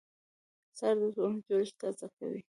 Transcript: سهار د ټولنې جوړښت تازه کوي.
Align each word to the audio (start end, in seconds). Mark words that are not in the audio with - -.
سهار 0.77 0.95
د 1.01 1.03
ټولنې 1.15 1.39
جوړښت 1.47 1.75
تازه 1.79 2.07
کوي. 2.17 2.39